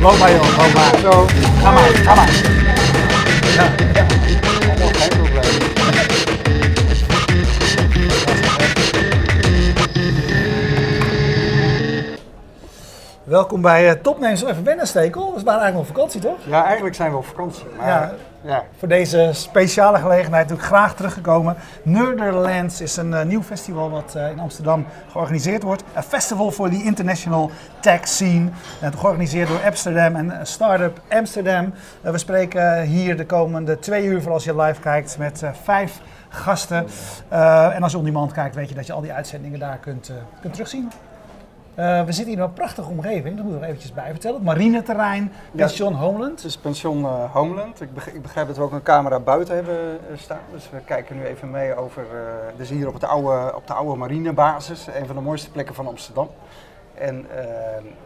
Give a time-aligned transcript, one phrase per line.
[0.00, 1.12] Loop maar joh, loop maar.
[1.12, 1.26] Zo.
[1.62, 2.28] Ga maar, ga maar.
[3.56, 4.09] Allemaal
[13.30, 14.44] Welkom bij uh, Topnames.
[14.44, 15.34] Even wennen, Stekel.
[15.34, 16.38] We waren eigenlijk op vakantie, toch?
[16.46, 17.64] Ja, eigenlijk zijn we op vakantie.
[17.76, 18.14] Maar Ja.
[18.40, 18.64] ja.
[18.78, 21.56] Voor deze speciale gelegenheid natuurlijk graag teruggekomen.
[21.82, 25.84] Nerderlands is een eh, nieuw festival wat eh, in Amsterdam georganiseerd wordt.
[25.94, 28.48] Een festival voor die international tech scene.
[28.80, 31.72] En georganiseerd door Amsterdam en Startup Amsterdam.
[32.00, 36.86] We spreken hier de komende twee uur, voor als je live kijkt, met vijf gasten.
[37.74, 40.12] En als je on demand kijkt, weet je dat je al die uitzendingen daar kunt,
[40.40, 40.90] kunt terugzien.
[41.74, 44.36] Eh, we zitten hier in een prachtige omgeving, dat moet ik nog eventjes bij vertellen.
[44.36, 45.64] Het marineterrein, Ja.
[45.66, 46.30] pension Homeland.
[46.42, 47.80] Het is pension eh, Homeland.
[47.80, 49.78] Ik begrijp, ik begrijp dat we ook een camera buiten hebben
[50.10, 50.38] eh, staan.
[50.52, 52.04] Dus we kijken nu even mee over.
[52.56, 54.86] dus hier op, het oude, op de oude marinebasis.
[55.00, 56.28] Een van de mooiste plekken van Amsterdam.
[56.94, 57.44] En eh,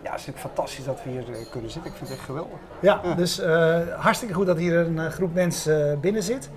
[0.03, 1.91] ja, het is natuurlijk fantastisch dat we hier kunnen zitten.
[1.91, 2.59] Ik vind het echt geweldig.
[2.81, 3.15] Ja, Ja.
[3.15, 3.43] dus
[3.99, 6.51] hartstikke goed dat hier een groep mensen binnen zit.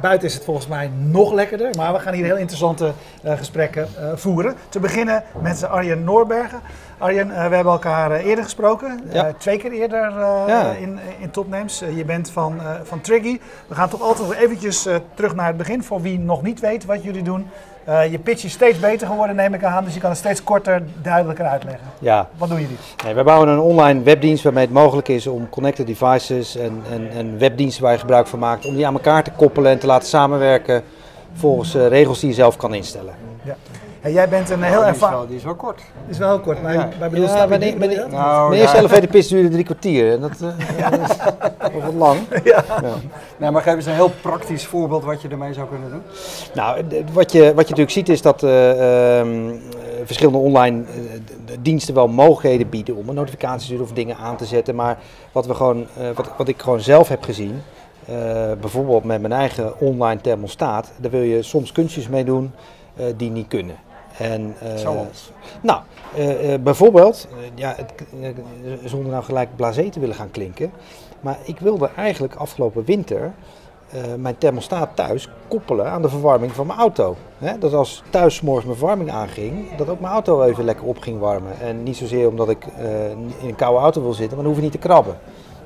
[0.00, 3.36] Eh, buiten is het volgens mij nog lekkerder, maar we gaan hier heel interessante eh,
[3.36, 4.54] gesprekken eh, voeren.
[4.68, 6.60] Te beginnen met Arjen Noorbergen.
[6.98, 9.26] Arjen, eh, we hebben elkaar eh, eerder gesproken, Ja.
[9.26, 10.72] Eh, twee keer eerder eh, Ja.
[10.72, 11.82] in, in Topnames.
[11.82, 13.40] Eh, je bent van, eh, van Triggy.
[13.68, 16.60] We gaan toch altijd nog eventjes eh, terug naar het begin, voor wie nog niet
[16.60, 17.46] weet wat jullie doen.
[17.90, 20.44] Eh, je pitch is steeds beter geworden, neem ik aan, dus je kan het steeds
[20.44, 21.86] korter, duidelijker uitleggen.
[21.98, 22.76] Ja, Wat doen jullie?
[23.04, 27.10] nee, wij bouwen een online webdienst waarmee het mogelijk is om connected devices en, en,
[27.10, 29.86] en webdiensten waar je gebruik van maakt, om die aan elkaar te koppelen en te
[29.86, 30.82] laten samenwerken
[31.32, 33.14] volgens eh, regels die je zelf kan instellen.
[33.42, 33.56] Ja.
[34.02, 35.16] Jij bent een heel die, is ervaren...
[35.18, 35.80] wel, die is wel kort.
[36.08, 36.88] is wel heel kort, maar Ja.
[36.98, 38.10] bij bedoel, Ja, snap je maar die- nee, maar bedoel nee.
[38.10, 38.16] je?
[38.16, 39.20] Nou, ja.
[39.28, 41.16] duurde drie kwartier en dat eh, dat is
[41.72, 42.18] nog wat lang.
[42.44, 42.64] Ja.
[43.38, 46.02] Nee, maar geef eens een heel praktisch voorbeeld wat je ermee zou kunnen doen.
[46.54, 49.56] Nou, wat je, wat je natuurlijk ziet is dat eh, ehm, eh,
[50.04, 50.82] verschillende online
[51.60, 54.74] diensten wel mogelijkheden bieden om een notificatie te sturen of dingen aan te zetten.
[54.74, 54.98] Maar
[55.32, 57.62] wat, we gewoon, eh, wat, wat ik gewoon zelf heb gezien,
[58.06, 58.14] eh,
[58.60, 62.52] bijvoorbeeld met mijn eigen online thermostaat, daar wil je soms kunstjes mee doen
[62.96, 63.74] eh, die niet kunnen.
[64.20, 65.32] En, eh, Zoals?
[65.60, 65.80] Nou,
[66.14, 67.92] eh, eh, bijvoorbeeld, ja, het,
[68.84, 70.72] zonder nou gelijk blasé te willen gaan klinken,
[71.20, 73.32] maar ik wilde eigenlijk afgelopen winter
[74.16, 77.16] mijn thermostaat thuis koppelen aan de verwarming van mijn auto.
[77.38, 77.58] Hè?
[77.58, 81.18] Dat als thuis morgens mijn verwarming aanging, dat ook mijn auto even lekker op ging
[81.18, 81.52] warmen.
[81.60, 82.66] En niet zozeer omdat ik
[83.40, 85.18] in een koude auto wil zitten, maar dan hoef je niet te krabben.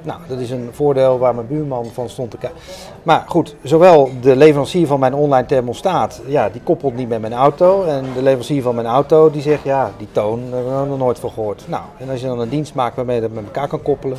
[0.05, 2.59] Nou, dat is een voordeel waar mijn buurman van stond te kijken.
[3.03, 7.33] Maar goed, zowel de leverancier van mijn online thermostaat, ja, die koppelt niet met mijn
[7.33, 7.85] auto.
[7.85, 10.99] En de leverancier van mijn auto, die zegt, ja, die toon, daar hebben we nog
[10.99, 11.65] nooit van gehoord.
[11.69, 14.19] Nou, en als je dan een dienst maakt waarmee je dat met elkaar kan koppelen,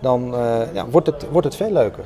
[0.00, 2.04] dan eh, ja, wordt, het, wordt het veel leuker.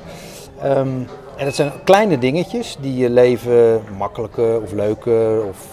[0.62, 0.88] Ehm,
[1.36, 5.66] en dat zijn kleine dingetjes die je leven makkelijker of leuker of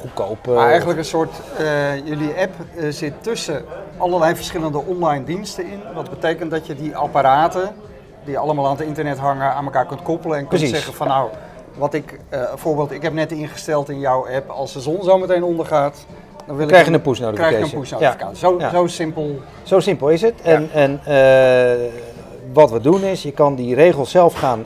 [0.00, 0.54] goedkoper.
[0.54, 3.64] Maar eigenlijk een soort, eh, jullie app eh, zit tussen
[3.98, 5.80] allerlei verschillende online diensten in.
[5.94, 7.74] Wat betekent dat je die apparaten,
[8.24, 10.76] die allemaal aan het internet hangen, aan elkaar kunt koppelen en kunt Precies.
[10.76, 11.28] zeggen van nou,
[11.76, 15.18] wat ik, eh bijvoorbeeld, ik heb net ingesteld in jouw app, als de zon zo
[15.18, 16.06] meteen ondergaat,
[16.46, 17.58] dan wil Krijg ik je een push notification.
[17.58, 18.36] Krijg je een push notificatie.
[18.38, 18.70] Zo, Ja.
[18.70, 19.38] zo simpel.
[19.62, 20.34] Zo simpel is het.
[20.42, 21.86] En, en eh,
[22.52, 24.64] wat we doen is, je kan die regels zelf gaan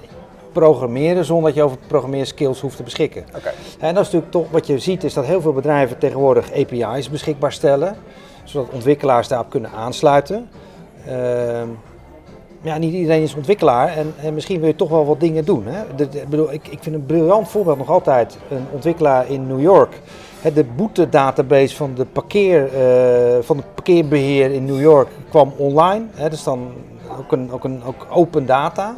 [0.53, 3.25] programmeren zonder dat je over programmeerskills hoeft te beschikken.
[3.37, 3.53] Oké.
[3.78, 7.10] En dat is natuurlijk toch wat je ziet, is dat heel veel bedrijven tegenwoordig API's
[7.10, 7.97] beschikbaar stellen,
[8.44, 10.48] zodat ontwikkelaars daarop kunnen aansluiten.
[11.06, 11.69] Ehm,
[12.62, 15.66] ja, niet iedereen is ontwikkelaar en, en misschien wil je toch wel wat dingen doen.
[15.66, 16.06] Hè?
[16.28, 20.00] Bedoel, ik, ik vind een briljant voorbeeld nog altijd een ontwikkelaar in New York.
[20.41, 26.04] Hè, De boete-database van, de parkeer, eh, van het parkeerbeheer in New York kwam online.
[26.14, 26.22] Hè?
[26.22, 26.72] Dat is dan
[27.19, 28.97] ook, een, ook, een, ook open data.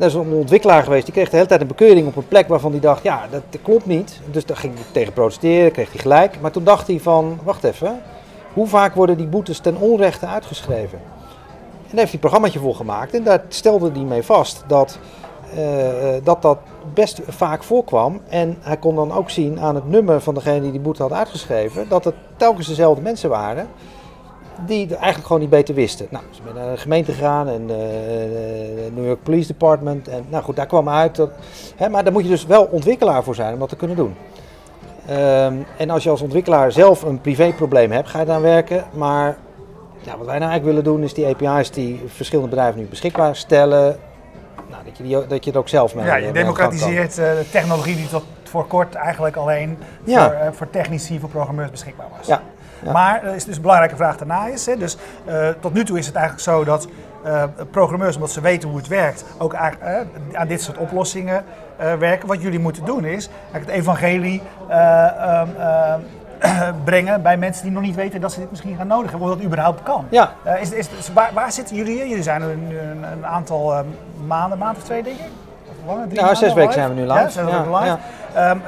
[0.00, 2.48] Dat is een ontwikkelaar geweest, die kreeg de hele tijd een bekeuring op een plek
[2.48, 4.20] waarvan hij dacht, ja, dat klopt niet.
[4.30, 6.40] Dus daar ging hij tegen protesteren, kreeg hij gelijk.
[6.40, 8.02] Maar toen dacht hij van, wacht even,
[8.52, 10.98] hoe vaak worden die boetes ten onrechte uitgeschreven?
[10.98, 14.98] En daar heeft hij een programmaatje voor gemaakt en daar stelde hij mee vast dat,
[15.54, 15.64] eh,
[16.24, 16.58] dat dat
[16.94, 18.20] best vaak voorkwam.
[18.28, 21.12] En hij kon dan ook zien aan het nummer van degene die die boete had
[21.12, 23.68] uitgeschreven, dat het telkens dezelfde mensen waren
[24.66, 26.06] die het eigenlijk gewoon niet beter wisten.
[26.10, 30.08] Nou, ze zijn naar de gemeente gegaan en de New York Police Department.
[30.08, 31.16] En nou goed, daar kwam uit.
[31.16, 31.30] Dat,
[31.76, 34.14] hè, maar daar moet je dus wel ontwikkelaar voor zijn om dat te kunnen doen.
[35.06, 38.84] Ehm, en als je als ontwikkelaar zelf een privéprobleem hebt, ga je daar werken.
[38.92, 39.36] Maar
[40.00, 43.36] ja, wat wij nou eigenlijk willen doen, is die API's die verschillende bedrijven nu beschikbaar
[43.36, 43.96] stellen.
[44.70, 46.32] Nou, dat, je die, dat je het ook zelf mee Ja, je kan.
[46.32, 50.24] democratiseert eh, de technologie die tot voor kort eigenlijk alleen Ja.
[50.24, 52.26] voor, eh, voor technici, voor programmeurs beschikbaar was.
[52.26, 52.42] Ja,
[52.82, 52.92] ja.
[52.92, 54.66] Maar er is dus een belangrijke vraag daarna is.
[54.66, 56.88] Hè, dus eh, tot nu toe is het eigenlijk zo dat
[57.24, 61.44] eh, programmeurs, omdat ze weten hoe het werkt, ook eigenlijk, eh, aan dit soort oplossingen
[61.98, 62.28] werken.
[62.28, 65.48] Wat jullie moeten doen is eigenlijk het evangelie eh, ehm,
[66.40, 69.28] eh, brengen bij mensen die nog niet weten dat ze dit misschien gaan nodig hebben,
[69.28, 70.06] of dat überhaupt kan.
[70.10, 70.32] Ja.
[70.60, 72.06] Is, is, waar, waar zitten jullie hier?
[72.06, 73.80] Jullie zijn er nu een, een aantal eh,
[74.26, 75.16] maanden, maand of twee denk
[76.08, 77.84] Drie maanden zes weken zijn we nu Ja, zes Ja, weken live.
[77.84, 77.98] ja.
[78.34, 78.58] Ehm,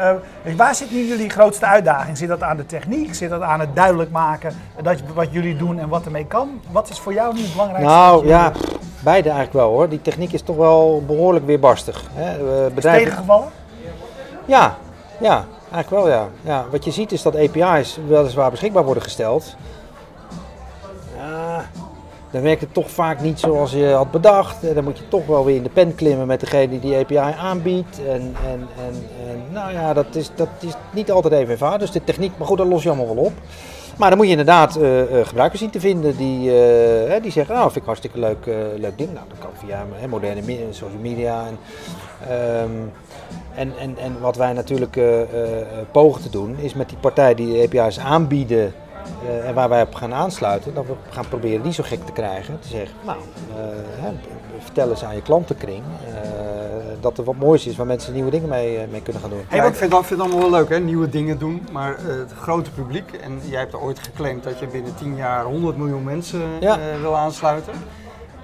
[0.42, 2.18] eh, waar zit nu jullie grootste uitdaging?
[2.18, 3.14] Zit dat aan de techniek?
[3.14, 6.60] Zit dat aan het duidelijk maken dat, wat jullie doen en wat ermee kan?
[6.70, 7.94] Wat is voor jou nu het belangrijkste?
[7.94, 8.52] Nou ja,
[9.00, 9.88] beide eigenlijk wel hoor.
[9.88, 12.02] Die techniek is toch wel behoorlijk weerbarstig.
[12.12, 12.30] Hè.
[12.30, 13.48] Eh, bedrijven, Tegengevallen?
[14.44, 14.74] Ja,
[15.20, 16.28] ja, eigenlijk wel ja.
[16.40, 16.64] ja.
[16.70, 19.56] Wat je ziet is dat API's weliswaar beschikbaar worden gesteld.
[22.32, 24.64] Dan werkt het toch vaak niet zoals je had bedacht.
[24.64, 26.96] En dan moet je toch wel weer in de pen klimmen met degene die die
[26.96, 28.00] API aanbiedt.
[28.08, 31.80] En, en, en, nou ja, dat is, dat is niet altijd even eenvoudig.
[31.80, 33.32] Dus de techniek, maar goed, dat los je allemaal wel op.
[33.96, 37.54] Maar dan moet je inderdaad eh, eh, gebruikers zien te vinden die, eh, die zeggen,
[37.54, 38.46] nou vind ik hartstikke leuk,
[38.76, 39.12] leuk ding.
[39.12, 41.44] Nou, dat kan via moderne social media.
[41.46, 41.58] En,
[42.28, 42.70] ehm,
[43.54, 45.00] en, en, en wat wij natuurlijk
[45.90, 48.74] pogen te doen, is met die partijen die de API's aanbieden
[49.26, 52.12] eh, en waar wij op gaan aansluiten, dat we gaan proberen die zo gek te
[52.12, 52.58] krijgen.
[52.60, 53.18] Te zeggen, nou,
[53.56, 54.08] eh,
[54.58, 56.12] vertel eens aan je klantenkring eh,
[57.00, 59.44] dat er wat moois is waar mensen nieuwe dingen mee, mee kunnen gaan doen.
[59.50, 60.78] Ja, ik vind dat, vind het allemaal wel leuk, hè?
[60.80, 61.66] nieuwe dingen doen.
[61.72, 65.76] Maar het grote publiek, en jij hebt ooit geclaimd dat je binnen 10 jaar 100
[65.76, 66.78] miljoen mensen Ja.
[67.00, 67.72] wil aansluiten.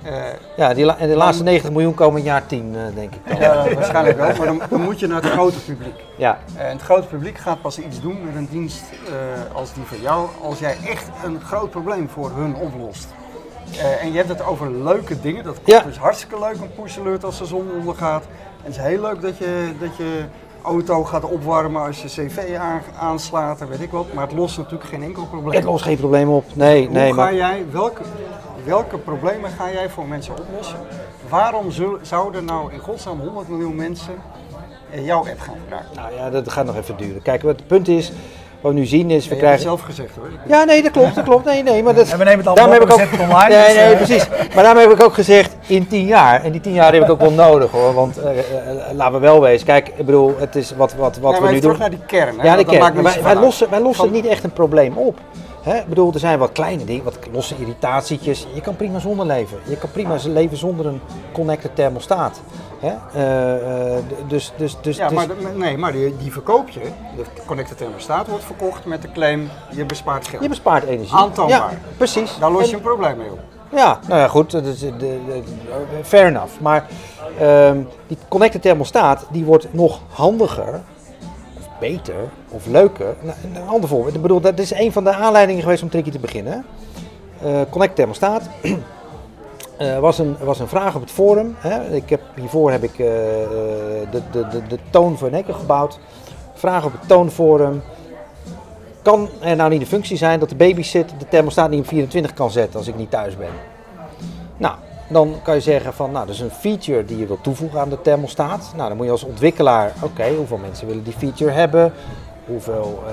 [0.02, 0.12] Eh,
[0.56, 3.20] Ja, die la- en de laatste 90 miljoen komen in jaar 10, eh, denk ik.
[3.28, 3.36] dan.
[3.40, 5.94] ja, waarschijnlijk wel, maar dan, dan moet je naar het grote publiek.
[6.16, 9.82] Ja, En het grote publiek gaat pas iets doen met een dienst eh, als die
[9.84, 13.08] van jou, als jij echt een groot probleem voor hun oplost.
[13.72, 15.84] Eh, en je hebt het over leuke dingen, dat Ja.
[15.84, 18.22] is hartstikke leuk, een push alert als de zon ondergaat.
[18.22, 18.28] En
[18.64, 20.24] het is heel leuk dat je, dat je
[20.62, 24.56] auto gaat opwarmen als je cv aan- aanslaat en weet ik wat, maar het lost
[24.56, 25.54] natuurlijk geen enkel probleem.
[25.54, 26.44] het lost geen probleem op.
[26.54, 28.02] Nee, Hoe nee, ga maar jij, welke,
[28.64, 30.78] welke problemen ga jij voor mensen oplossen?
[31.28, 31.66] Waarom
[32.02, 34.14] zouden nou in godsnaam 100 miljoen mensen
[34.90, 35.90] eh, jouw app gaan gebruiken?
[35.94, 37.22] nou ja, dat gaat nog even duren.
[37.22, 38.12] Kijk, wat het punt is,
[38.60, 39.62] wat we nu zien is, we het krijgen...
[39.62, 40.28] zelf gezegd hoor.
[40.46, 41.44] Ja, nee, dat klopt, dat klopt.
[41.44, 42.08] Nee, nee, maar dat...
[42.08, 43.56] En we nemen het allemaal op heb ik het online.
[43.56, 44.28] Nee, nee, eh, precies.
[44.28, 46.44] Maar daarom heb ik ook gezegd in tien jaar.
[46.44, 47.94] En die tien jaar heb ik ook wel nodig hoor.
[47.94, 48.44] Want eh, eh,
[48.92, 49.66] laten we wel wezen.
[49.66, 51.76] Kijk, ik bedoel, het is wat, wat, wat Ja, we maar nu even doen.
[51.76, 52.38] terug naar die kern.
[52.40, 52.46] Hè?
[52.46, 52.78] Ja, de kern.
[52.78, 55.18] maakt Maar niet wij, lossen, wij lossen niet echt een probleem op.
[55.68, 55.78] Hè?
[55.78, 58.46] Ik bedoel, er zijn wat kleine dingen, wat losse irritatietjes.
[58.54, 59.58] Je kan prima zonder leven.
[59.68, 61.00] Je kan prima leven zonder een
[61.32, 62.40] connected thermostaat.
[62.80, 62.94] Hè?
[63.14, 66.80] Eh, eh, dus, dus, dus, Ja, dus- maar, de- nee, maar die, die verkoop je.
[67.16, 70.42] De connected thermostaat wordt verkocht met de claim je bespaart geld.
[70.42, 71.16] je bespaart energie.
[71.16, 71.70] Aantoonbaar.
[71.70, 72.38] Ja, precies.
[72.38, 73.38] Daar los En- je een probleem mee op.
[73.70, 75.42] Ja, nou ja, goed, is, de, de,
[76.02, 76.60] fair enough.
[76.60, 76.86] Maar
[77.38, 80.80] ehm, die connected thermostaat, die wordt nog handiger,
[81.80, 83.14] beter, of leuker.
[83.20, 84.14] Nou, een ander voorbeeld.
[84.14, 86.64] Ik bedoel, dat is een van de aanleidingen geweest om Tricky te beginnen.
[87.42, 88.48] Eh connected thermostaat.
[89.78, 91.54] Eh, was, een, was een vraag op het forum.
[91.58, 91.94] Hè.
[91.94, 92.96] Ik heb, hiervoor heb ik eh,
[94.10, 95.98] de, de, de, de toon voor Nekker gebouwd.
[96.54, 97.82] Vraag op het toonforum.
[99.02, 102.34] Kan er nou niet een functie zijn dat de babysit de thermostaat niet op 24
[102.34, 103.50] kan zetten als ik niet thuis ben?
[104.56, 104.74] Nou,
[105.08, 107.88] dan kan je zeggen van, nou, dat is een feature die je wilt toevoegen aan
[107.88, 108.72] de thermostaat.
[108.76, 111.92] Nou, dan moet je als ontwikkelaar, oké, hoeveel mensen willen die feature hebben?
[112.46, 113.12] Hoeveel, eh,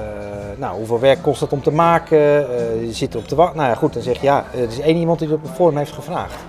[0.58, 2.18] nou, hoeveel werk kost dat om te maken?
[2.18, 3.58] Eh, je zit erop te wachten.
[3.58, 5.54] Nou ja, goed, dan zeg je, ja, er is één iemand die dat op het
[5.54, 6.44] forum heeft gevraagd.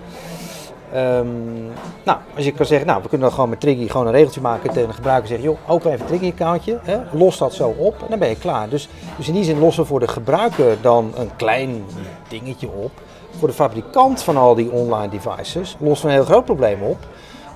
[0.93, 1.65] Ehm,
[2.03, 4.41] nou, als je kan zeggen, nou, we kunnen dan gewoon met Triggy gewoon een regeltje
[4.41, 5.29] maken tegen een gebruiker.
[5.29, 6.81] Zeggen, joh, open even een Triggy-accountje,
[7.13, 8.69] los dat zo op en dan ben je klaar.
[8.69, 11.85] Dus, dus in die zin lossen we voor de gebruiker dan een klein
[12.29, 12.91] dingetje op.
[13.39, 16.99] Voor de fabrikant van al die online devices we een heel groot probleem op.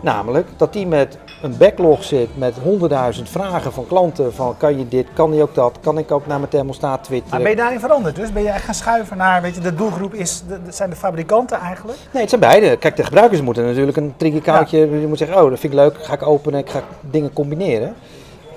[0.02, 4.34] Namelijk dat die met een backlog zit met honderdduizend vragen van klanten.
[4.34, 7.34] Van kan je dit, kan je ook dat, kan ik ook naar mijn thermostaat twitteren.
[7.34, 8.16] Maar ben je daarin veranderd?
[8.16, 10.96] Dus ben je echt gaan schuiven naar, weet je, de doelgroep is, de, zijn de
[10.96, 11.98] fabrikanten eigenlijk?
[12.12, 12.76] Nee, het zijn beide.
[12.76, 14.78] Kijk, de gebruikers moeten natuurlijk een Triggy-accountje.
[15.00, 17.94] Je moet zeggen, oh, dat vind ik leuk, ga ik openen, ik ga dingen combineren.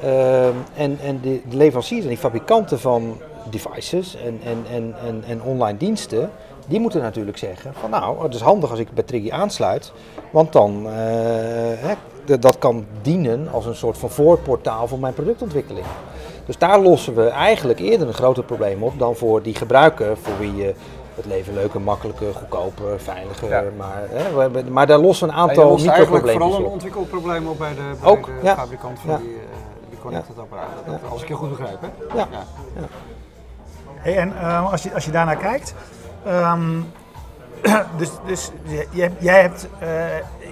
[0.03, 3.18] Ehm, en en de, de leveranciers en die fabrikanten van
[3.50, 6.30] devices en, en, en, en, en online diensten,
[6.67, 9.91] die moeten natuurlijk zeggen van nou, het is handig als ik bij Triggy aansluit,
[10.32, 10.93] want dan eh,
[11.77, 11.93] hè,
[12.39, 15.86] dat kan dienen als een soort van voorportaal voor mijn productontwikkeling.
[16.46, 20.38] Dus daar lossen we eigenlijk eerder een groter probleem op dan voor die gebruiker voor
[20.39, 20.74] wie je
[21.15, 23.63] het leven leuker, makkelijker, goedkoper, veiliger, Ja.
[23.77, 26.65] maar, hè, we hebben- maar daar lossen we een aantal lost eigenlijk vooral microprobleempjes een
[26.65, 26.72] op.
[26.72, 28.55] ontwikkelprobleem op bij de, bij Ook, de ja.
[28.55, 29.17] fabrikant van Ja.
[29.17, 30.75] die, eh, die connected apparaten.
[30.86, 31.08] Dat- Ja.
[31.10, 32.17] Als ik je goed begrijp, hè?
[32.17, 32.27] Ja.
[33.96, 35.74] Hey, en eh, als, je, als je daarnaar kijkt,
[36.25, 36.82] ehm,
[37.98, 38.51] dus, dus
[38.92, 39.89] je- jij hebt eh,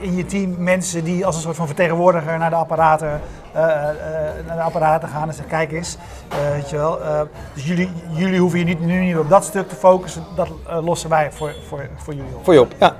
[0.01, 3.21] in je team mensen die als een soort van vertegenwoordiger naar de apparaten,
[3.53, 3.95] eh, eh,
[4.47, 5.97] naar de apparaten gaan en zeggen kijk eens,
[6.53, 6.99] weet je wel.
[7.53, 10.47] dus jullie, jullie hoeven je niet, nu niet op dat stuk te focussen, dat
[10.81, 12.43] lossen wij voor, voor, voor jullie op.
[12.43, 12.95] Voor je op, ja.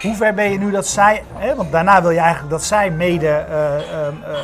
[0.00, 2.90] Hoe ver ben je nu dat zij, hè, want daarna wil je eigenlijk dat zij
[2.90, 4.38] mede eh, ehm, eh,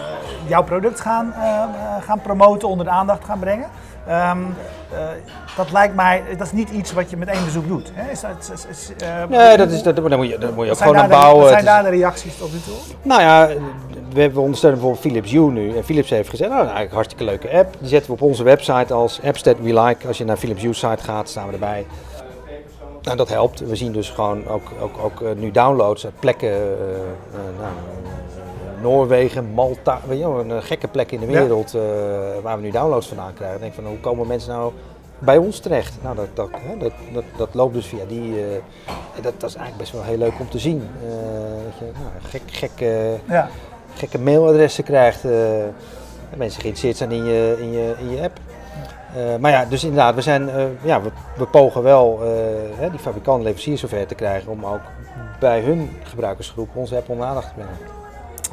[0.46, 1.34] jouw product gaan,
[2.00, 3.68] gaan promoten, onder de aandacht gaan brengen.
[4.06, 4.38] Ehm,
[4.92, 4.98] eh,
[5.56, 7.90] dat lijkt mij, dat is niet iets wat je met één bezoek doet.
[7.94, 8.10] Hè?
[8.10, 10.78] Is dat, is- is- eh, Nee, dat is, dat, moet je, daar moet je ook
[10.78, 11.42] gewoon aan bouwen.
[11.42, 12.74] Wat zijn daar de reacties tot nu toe?
[13.02, 13.48] Nou ja,
[14.12, 15.76] we, hebben- ondersteunen bijvoorbeeld Philips Hue nu.
[15.76, 17.74] En Philips heeft gezegd, nou, eigenlijk een hartstikke leuke app.
[17.78, 20.06] Die zetten we op onze website als apps that we like.
[20.06, 21.86] Als je naar Philips Hue site gaat, staan we erbij.
[23.02, 23.60] Nou, dat helpt.
[23.60, 26.50] We zien dus gewoon ook, ook, ook eh, nu downloads uit plekken,
[27.60, 27.72] nou,
[28.86, 31.32] Noorwegen, Malta, weet je, wel, een eh, gekke plek in de Ja.
[31.40, 31.80] wereld eh,
[32.42, 33.60] waar we nu downloads vandaan krijgen.
[33.60, 34.72] Denk van, hoe komen mensen nou
[35.18, 35.94] bij ons terecht?
[36.02, 38.40] Nou, dat, dat, hè, dat, dat, dat loopt dus via die,
[39.16, 40.78] en dat, dat is eigenlijk best wel heel leuk om te zien.
[41.64, 42.88] Dat je nou, gek, gek,
[43.28, 43.48] Ja.
[43.94, 45.24] gekke mailadressen krijgt.
[45.24, 48.38] en mensen geïnteresseerd zijn in je, in je, in je app.
[49.40, 50.50] Maar ja, dus inderdaad, we, zijn,
[50.82, 52.20] ja, we, we pogen wel
[52.76, 54.80] hè, die fabrikant leveranciers zover te krijgen om ook
[55.40, 57.95] bij hun gebruikersgroep onze app onder aandacht te brengen.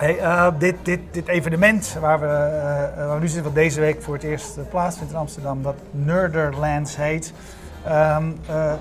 [0.03, 3.79] Hey, eh, dit, dit, dit evenement waar we, eh, waar we nu zitten, wat deze
[3.79, 7.33] week voor het eerst eh, plaatsvindt in Amsterdam, dat Nerderlands heet.
[7.85, 8.73] Ehm, eh,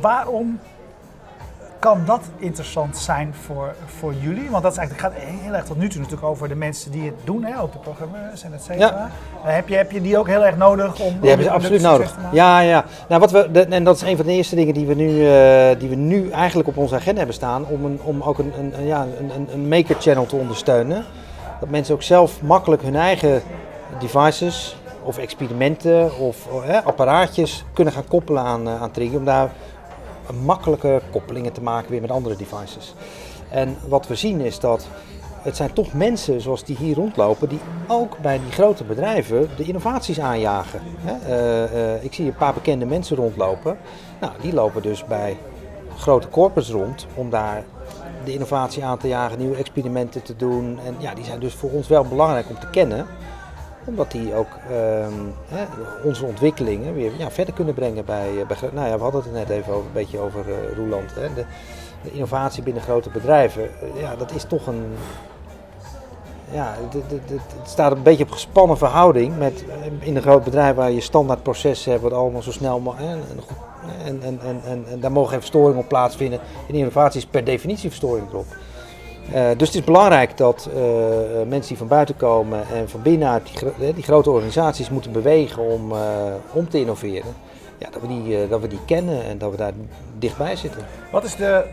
[0.00, 0.58] waarom
[1.82, 4.50] kan dat interessant zijn voor, voor jullie?
[4.50, 7.04] Want dat is eigenlijk, gaat heel erg tot nu toe natuurlijk over de mensen die
[7.04, 9.10] het doen, hè, ook de programmeurs en et cetera.
[9.44, 11.82] Eh, heb, je, heb je die ook heel erg nodig om, Die hebben ze absoluut
[11.82, 12.16] nodig.
[12.32, 12.84] Ja, ja.
[13.08, 15.08] Nou, wat we, de- en dat is een van de eerste dingen die we nu,
[15.28, 17.64] eh, die we nu eigenlijk op onze agenda hebben staan.
[17.66, 21.04] Om, een, om ook een, een, ja, een, een- maker channel te ondersteunen.
[21.60, 23.42] Dat mensen ook zelf makkelijk hun eigen
[23.98, 26.36] devices of experimenten of
[26.66, 29.18] eh, apparaatjes kunnen gaan koppelen aan, aan Trigger.
[29.18, 29.50] Om daar
[30.44, 32.94] makkelijke koppelingen te maken weer met andere devices.
[33.48, 34.86] En wat we zien is dat
[35.42, 39.64] het zijn toch mensen zoals die hier rondlopen, die ook bij die grote bedrijven de
[39.64, 40.80] innovaties aanjagen.
[41.04, 43.78] Eh, eh, ik zie een paar bekende mensen rondlopen.
[44.20, 45.36] Nou, die lopen dus bij
[45.96, 47.64] grote corporates rond om daar
[48.24, 50.78] de innovatie aan te jagen, nieuwe experimenten te doen.
[50.86, 53.06] En ja, die zijn dus voor ons wel belangrijk om te kennen
[53.84, 55.12] omdat die ook ehm,
[56.04, 58.56] onze ontwikkelingen weer ja, verder kunnen brengen bij, eh, bij...
[58.72, 61.14] Nou ja, we hadden het net even over, een beetje over eh Roeland.
[61.14, 61.34] Hè.
[61.34, 61.44] De,
[62.02, 64.84] innovatie binnen grote bedrijven, eh, ja, dat is toch een...
[66.50, 66.74] Ja,
[67.26, 69.64] het staat een beetje op gespannen verhouding met
[69.98, 73.10] in een groot bedrijf waar je standaard processen hebt, wat allemaal zo snel mogelijk.
[73.10, 73.22] En,
[74.04, 76.40] en, en, en, en, en daar mogen geen verstoringen op plaatsvinden.
[76.66, 78.46] In innovatie is per definitie verstoring erop.
[79.30, 83.02] Eh, dus het is belangrijk dat eh, eh, mensen die van buiten komen en van
[83.02, 85.92] binnenuit die, die grote organisaties moeten bewegen om,
[86.52, 87.34] om te innoveren.
[87.78, 89.72] Ja, dat, we die, dat we die kennen en dat we daar
[90.18, 90.80] dichtbij zitten.
[91.10, 91.64] Wat is de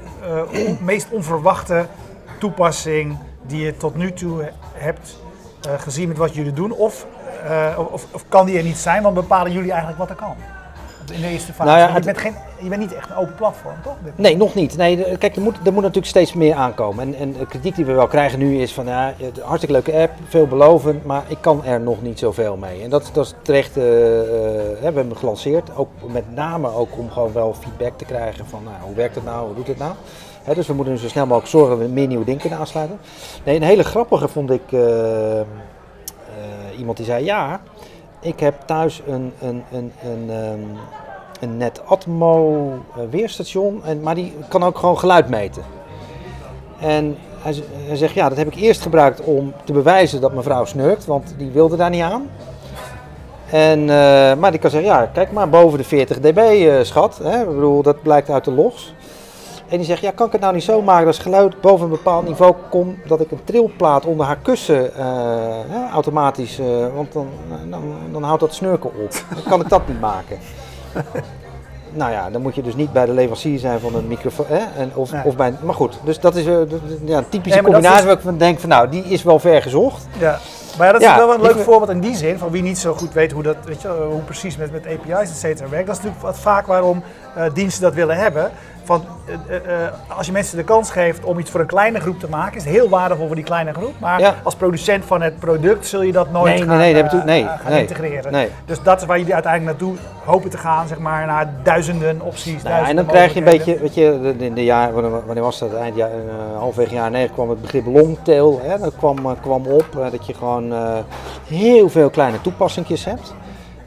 [0.82, 1.86] meest onverwachte
[2.40, 5.20] toepassing die je tot nu toe hebt
[5.78, 6.72] gezien met wat jullie doen?
[6.72, 7.06] Of,
[7.78, 10.36] of, of kan die er niet zijn, want bepalen jullie eigenlijk wat er kan?
[11.12, 11.70] In de eerste fase.
[11.70, 13.96] Nou ja, je, bent geen, je bent niet echt een open platform, toch?
[14.16, 14.78] Nee, nog niet.
[14.78, 17.08] Nee, kijk, er moet, er moet natuurlijk steeds meer aankomen.
[17.08, 20.12] En, en de kritiek die we wel krijgen nu is van, ja, hartstikke leuke app,
[20.28, 22.82] veelbelovend, maar ik kan er nog niet zoveel mee.
[22.82, 26.98] En dat, dat is terecht, eh, eh, we hebben hem gelanceerd, ook met name ook
[26.98, 29.78] om gewoon wel feedback te krijgen van, nou, hoe werkt het nou, hoe doet het
[29.78, 29.94] nou?
[30.54, 33.00] Dus we moeten zo snel mogelijk zorgen dat we meer nieuwe dingen kunnen aansluiten.
[33.44, 35.42] Nee, een hele grappige vond ik eh,
[36.78, 37.62] iemand die zei, ja,
[38.20, 40.60] ik heb thuis een, een, een, een, ehm,
[41.40, 45.64] een Net Atmo eh, weerstation, en, maar die kan ook gewoon geluid meten.
[46.80, 50.66] En hij, hij zegt, ja, dat heb ik eerst gebruikt om te bewijzen dat mevrouw
[50.66, 52.30] snurkt, want die wilde daar niet aan.
[53.50, 57.20] En, eh, maar die kan zeggen, ja, kijk maar boven de 40 dB, eh, schat.
[57.24, 57.42] Hè?
[57.42, 58.94] Ik bedoel, dat blijkt uit de logs.
[59.70, 61.84] En die zegt, ja, kan ik het nou niet zo maken dat als geluid boven
[61.86, 67.14] een bepaald niveau komt, dat ik een trilplaat onder haar kussen eh, automatisch, eh, want
[67.14, 67.28] dan,
[67.70, 69.12] dan, dan houdt dat snurken op.
[69.34, 70.38] Dan kan ik dat niet maken.
[71.94, 74.46] Nou ja, dan moet je dus niet bij de leverancier zijn van een microfoon.
[74.50, 74.82] Hè?
[74.82, 75.22] En of, Nee.
[75.26, 76.54] of bij, maar goed, dus dat is eh,
[77.06, 79.40] ja, een typische Nee, combinatie is- waar ik van denk van nou, die is wel
[79.40, 80.08] ver gezocht.
[80.20, 80.40] Ja.
[80.78, 82.62] Maar ja, dat is Ja, wel een leuk ik- voorbeeld in die zin, van wie
[82.62, 85.70] niet zo goed weet hoe, dat, weet je, hoe precies met, met API's et cetera
[85.70, 85.88] werkt.
[85.88, 87.04] Dat is natuurlijk wat vaak waarom
[87.54, 88.52] diensten dat willen hebben.
[88.84, 92.00] Van, eh, eh, eh, als je mensen de kans geeft om iets voor een kleine
[92.00, 93.94] groep te maken, is het heel waardevol voor die kleine groep.
[94.00, 94.36] Maar Ja.
[94.44, 97.82] als producent van het product zul je dat nooit Nee, gaan, nee, nee, gaan nee,
[97.82, 98.32] integreren.
[98.32, 98.50] nee.
[98.66, 102.64] Dus dat is waar jullie uiteindelijk naartoe hopen te gaan, zeg maar, naar duizenden opties.
[102.64, 104.94] Nou ja, en duizenden dan krijg je een beetje, weet je, in de jaar,
[105.26, 105.74] wanneer was dat?
[105.74, 106.10] Eind jaar,
[106.58, 108.60] halfwege jaren 90 kwam het begrip longtail.
[108.64, 110.74] Hè, dat kwam, kwam op dat je gewoon
[111.48, 113.34] heel veel kleine toepassingjes hebt.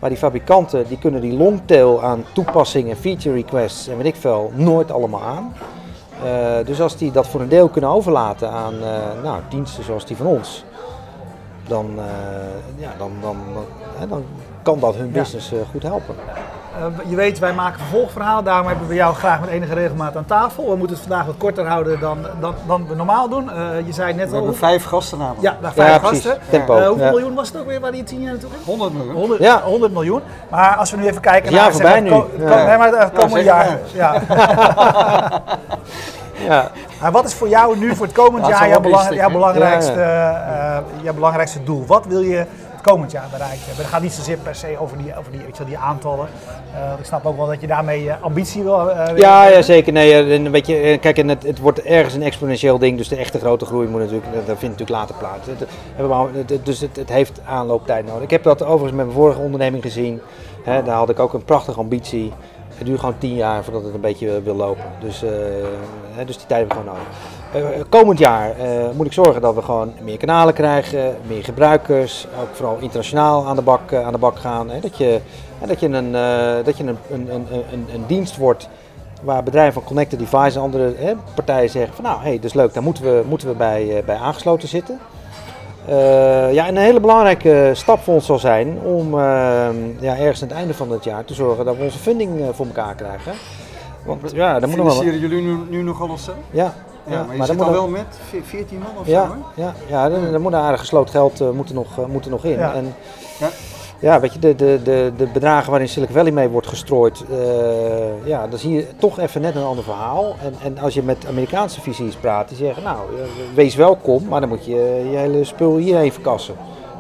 [0.03, 4.53] Maar die fabrikanten die kunnen die longtail aan toepassingen, feature requests en weet ik veel,
[4.55, 5.53] nooit allemaal aan.
[6.25, 10.07] Eh, dus als die dat voor een deel kunnen overlaten aan eh, nou, diensten zoals
[10.07, 10.65] die van ons,
[11.67, 12.05] dan, eh,
[12.77, 13.65] ja, dan, dan, dan,
[13.97, 14.25] hè, dan
[14.63, 16.15] kan dat hun business goed helpen.
[16.79, 18.45] Eh, je weet, wij maken vervolgverhalen.
[18.45, 20.71] Daarom hebben we jou graag met enige regelmaat aan tafel.
[20.71, 23.51] We moeten het vandaag wat korter houden dan, dan, dan we normaal doen.
[23.51, 24.41] Eh, je zei net We al.
[24.43, 25.43] hebben vijf gasten namelijk.
[25.43, 26.25] Ja, daar vijf Ja, precies.
[26.25, 26.43] gasten.
[26.51, 26.77] Tempo.
[26.77, 27.11] Eh, hoeveel Ja.
[27.11, 28.65] miljoen was het ook weer waar die tien jaar naartoe ging?
[28.65, 29.15] 100 miljoen.
[29.15, 29.61] 100, Ja.
[29.63, 30.21] 100 miljoen.
[30.51, 32.25] Maar als we nu even kijken naar voorbij zeg maar, nu.
[32.45, 32.67] het ko- Ja.
[32.67, 33.79] nee, maar het komende jaar.
[33.93, 34.15] Ja.
[36.49, 36.71] Ja.
[37.01, 41.15] Maar wat is voor jou nu voor het komend jaar jouw, belang- belangrijkste, eh, jouw
[41.15, 41.85] belangrijkste doel?
[41.87, 42.47] Wat wil je
[42.83, 43.85] komend jaar bereikt hebben?
[43.85, 46.27] Het gaat niet zozeer per se over die, over die, wel, die aantallen.
[46.75, 48.91] Eh, ik snap ook wel dat je daarmee eh, ambitie wil.
[48.91, 49.93] eh, Ja, ja, zeker.
[49.93, 52.97] Nee, eh, en weet je, eh, kijk, en het, het wordt ergens een exponentieel ding,
[52.99, 55.49] dus de echte grote groei moet natuurlijk, dat vindt natuurlijk later plaats.
[56.63, 58.23] Dus het, het heeft aanlooptijd nodig.
[58.23, 60.21] Ik heb dat overigens met mijn vorige onderneming gezien.
[60.65, 62.33] Daar had ik ook een prachtige ambitie.
[62.83, 64.85] Het duurt gewoon tien jaar voordat het een beetje eh, wil lopen.
[65.01, 65.31] Dus, eh,
[66.27, 67.09] dus die tijd hebben we gewoon nodig.
[67.53, 72.27] Eh, komend jaar eh, moet ik zorgen dat we gewoon meer kanalen krijgen, meer gebruikers,
[72.41, 74.71] ook vooral internationaal aan de bak, eh, aan de bak gaan.
[74.71, 75.21] Hè, dat je,
[75.67, 77.47] dat je, een, eh, dat je een, een, een,
[77.95, 78.69] een, dienst wordt
[79.23, 82.45] waar bedrijven van Connected Device en andere hè, partijen zeggen van nou, hé, hey, dat
[82.45, 84.99] is leuk, daar moeten we, moeten we bij, eh, bij aangesloten zitten.
[85.87, 89.21] Eh, ja, en een hele belangrijke stap voor ons zal zijn om eh,
[90.01, 92.47] ja, ergens aan het einde van het jaar te zorgen dat we onze funding eh,
[92.53, 93.33] voor elkaar krijgen.
[94.05, 94.69] Want ja, wel...
[94.69, 96.37] Financieren jullie nu, nu nog alles zelf?
[96.51, 96.73] Ja,
[97.07, 99.63] Ja, maar je zit moet al wel met ve- 14 man of ja, zo, hè?
[99.63, 102.31] ja, ja, er, er moet een aardig gesloten geld eh, moet er nog, moet er
[102.31, 102.59] nog in.
[102.59, 102.75] Ja.
[102.75, 102.95] En,
[103.41, 103.49] Ja.
[104.03, 108.27] Ja, weet je, de, de, de, de bedragen waarin Silicon Valley mee wordt gestrooid, eh,
[108.27, 110.35] ja, dan zie je toch even net een ander verhaal.
[110.43, 114.41] En, en als je met Amerikaanse visies praat, die zeggen, nou, eh, wees welkom, maar
[114.41, 116.55] dan moet je je hele spul hierheen verkassen.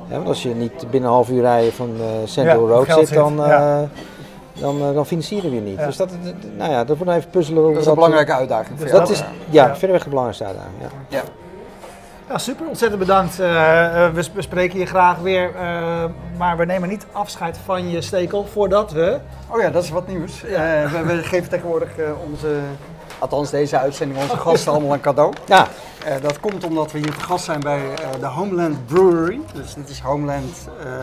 [0.09, 2.87] Ja, want als je niet binnen een half uur rijden van eh, Central Ja, Road
[2.93, 3.89] zit, zit, dan, eh, ja.
[4.61, 5.79] dan, dan financieren we je niet.
[5.79, 5.87] Ja.
[5.87, 6.11] Dus dat,
[6.57, 7.73] nou ja, dat wordt even puzzelen.
[7.73, 9.77] Dat is een belangrijke uitdaging Dus Dat is Ja.
[9.77, 10.75] verreweg de belangrijkste uitdaging.
[10.81, 10.89] Ja.
[11.09, 11.23] Ja.
[12.33, 12.67] Ja, super.
[12.67, 13.41] Ontzettend bedankt.
[13.41, 15.55] Eh, eh, we sp- bespreken je graag weer.
[15.55, 16.05] eh,
[16.39, 19.19] maar we nemen niet afscheid van je stekel voordat we...
[19.49, 20.45] Oh ja, dat is wat nieuws.
[20.45, 22.59] Eh, we, we geven tegenwoordig eh, onze,
[23.19, 25.33] althans deze uitzending, onze gasten allemaal een cadeau.
[25.47, 25.67] Ja,
[26.05, 29.41] Eh, dat komt omdat we hier te gast zijn bij eh, de Homeland Brewery.
[29.55, 30.99] Dus dit is Homeland, eh, eh,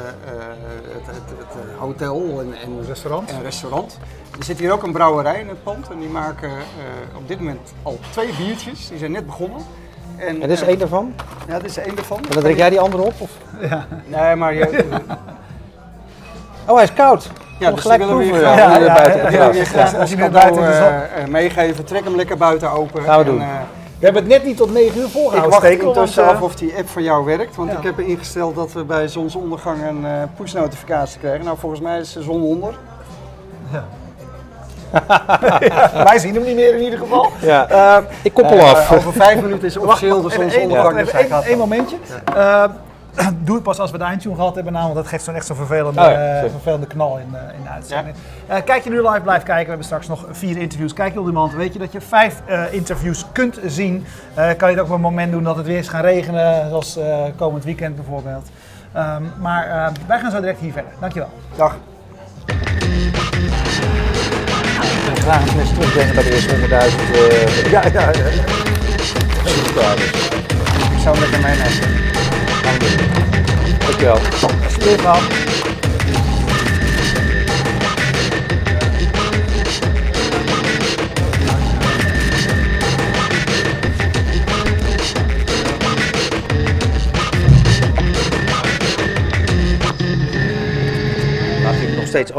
[0.94, 3.30] het, het, het hotel en, en, Restaurant.
[3.32, 3.98] en restaurant.
[4.38, 7.38] Er zit hier ook een brouwerij in het pand en die maken eh, op dit
[7.40, 8.88] moment al twee biertjes.
[8.88, 9.62] Die zijn net begonnen.
[10.20, 11.14] En, en dit is eh, één daarvan.
[11.48, 12.18] Ja, dit is één ervan.
[12.18, 13.14] En dan drink jij die andere op?
[13.18, 13.30] Of?
[14.06, 14.84] Nee, maar je,
[16.68, 17.30] Oh, hij is koud.
[17.60, 19.22] Ja, dus gelijk die willen we Ja, ja, buiten.
[19.32, 19.98] ja, Ja, ja.
[20.00, 21.86] als cadeau weer buiten is, eh, eh, meegeven.
[21.86, 23.04] Trek hem lekker buiten open.
[23.04, 23.42] Gaan we doen.
[23.42, 23.54] En, eh,
[24.00, 25.86] We hebben het net niet tot 9 uur ik volgehouden, wacht stekel.
[25.86, 27.56] want, intussen af of die app voor jou werkt.
[27.56, 27.78] Want Ja.
[27.78, 31.46] ik heb ingesteld dat we bij zonsondergang een eh push-notificatie krijgen.
[31.46, 32.74] Nou, volgens mij is de zon onder.
[36.10, 37.32] wij zien hem niet meer in ieder geval.
[37.42, 37.68] Ja.
[37.70, 38.92] Eh, Ik koppel Eh, af.
[38.94, 40.98] over vijf minuten is officieel de zonsondergang.
[40.98, 41.68] dus één- gaat één dan.
[41.68, 41.96] momentje.
[42.36, 42.64] Eh,
[43.36, 45.56] doe het pas als we de eindtune gehad hebben, namelijk dat geeft zo'n echt zo'n
[45.56, 48.16] vervelende, Oh ja, vervelende knal in, eh, in de uitzending.
[48.48, 49.64] Eh, kijk je nu live, blijf kijken.
[49.64, 50.94] We hebben straks nog vier interviews.
[50.94, 54.06] Kijk je op demand, weet je dat je vijf eh, interviews kunt zien.
[54.34, 56.70] Eh, kan je het ook op een moment doen dat het weer eens gaat regenen,
[56.70, 58.48] zoals eh, komend weekend bijvoorbeeld.
[58.94, 60.92] Ehm, maar eh, wij gaan zo direct hier verder.
[61.00, 61.30] Dankjewel.
[61.56, 61.76] Dag.
[65.30, 68.30] Graag een fles terugbrengen bij de eerste 100.000 eh Ja, ja, ja.
[70.96, 71.72] Ik zou lekker meenemen.
[72.64, 73.78] Gaan we doen.
[73.80, 74.18] Dankjewel.
[91.82, 92.34] Ik nog steeds